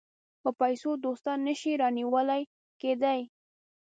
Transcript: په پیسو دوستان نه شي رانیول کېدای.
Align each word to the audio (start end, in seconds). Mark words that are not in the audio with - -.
په 0.41 0.49
پیسو 0.61 0.89
دوستان 1.05 1.37
نه 1.47 1.53
شي 1.59 1.71
رانیول 1.81 2.29
کېدای. 2.81 3.21